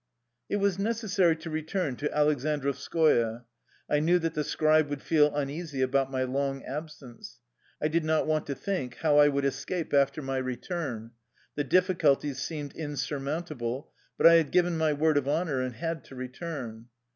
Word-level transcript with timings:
It 0.49 0.55
was 0.55 0.79
necessary 0.79 1.35
to 1.35 1.51
return 1.51 1.95
to 1.97 2.09
Aleksandrov 2.09 2.73
skoye. 2.73 3.43
I 3.87 3.99
knew 3.99 4.17
that 4.17 4.33
the 4.33 4.43
scribe 4.43 4.89
would 4.89 5.03
feel 5.03 5.31
un 5.35 5.47
easy 5.51 5.83
about 5.83 6.09
my 6.09 6.23
long 6.23 6.63
absence. 6.63 7.39
I 7.79 7.87
did 7.87 8.03
not 8.03 8.25
want 8.25 8.47
to 8.47 8.55
think 8.55 8.95
how 9.03 9.19
I 9.19 9.27
would 9.27 9.45
escape 9.45 9.93
after 9.93 10.23
my 10.23 10.37
return: 10.37 11.11
the 11.53 11.63
difficulties 11.63 12.39
seemed 12.39 12.73
insurmountable, 12.75 13.91
but 14.17 14.25
I 14.25 14.37
had 14.37 14.49
given 14.49 14.75
my 14.75 14.91
word 14.91 15.17
of 15.17 15.27
honor, 15.27 15.61
and 15.61 15.75
had 15.75 16.03
to 16.05 16.15
re 16.15 16.29
turn. 16.29 16.87